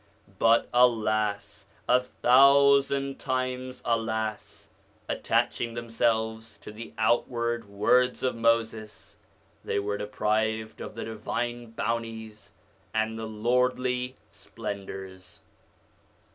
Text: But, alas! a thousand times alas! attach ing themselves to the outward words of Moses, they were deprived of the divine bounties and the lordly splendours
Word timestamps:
But, 0.39 0.67
alas! 0.73 1.67
a 1.87 1.99
thousand 1.99 3.19
times 3.19 3.83
alas! 3.85 4.71
attach 5.07 5.61
ing 5.61 5.75
themselves 5.75 6.57
to 6.63 6.71
the 6.71 6.91
outward 6.97 7.69
words 7.69 8.23
of 8.23 8.33
Moses, 8.35 9.17
they 9.63 9.77
were 9.77 9.99
deprived 9.99 10.81
of 10.81 10.95
the 10.95 11.03
divine 11.03 11.69
bounties 11.69 12.51
and 12.95 13.15
the 13.19 13.27
lordly 13.27 14.15
splendours 14.31 15.43